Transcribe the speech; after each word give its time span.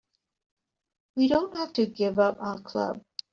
We 1.15 1.27
don't 1.27 1.55
have 1.55 1.73
to 1.73 1.85
give 1.85 2.17
up 2.17 2.37
our 2.39 2.59
club. 2.61 3.03